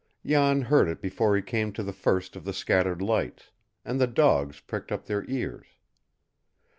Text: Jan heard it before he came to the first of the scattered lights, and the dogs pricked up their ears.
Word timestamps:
Jan 0.25 0.63
heard 0.63 0.87
it 0.87 0.99
before 0.99 1.35
he 1.35 1.43
came 1.43 1.71
to 1.73 1.83
the 1.83 1.93
first 1.93 2.35
of 2.35 2.43
the 2.43 2.53
scattered 2.53 3.03
lights, 3.03 3.51
and 3.85 4.01
the 4.01 4.07
dogs 4.07 4.59
pricked 4.59 4.91
up 4.91 5.05
their 5.05 5.23
ears. 5.29 5.67